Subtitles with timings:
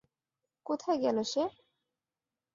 [0.65, 1.43] কোথায় গেল সে?